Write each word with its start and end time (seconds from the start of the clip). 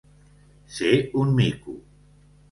Ser 0.77 0.93
un 1.23 1.33
mico. 1.39 1.75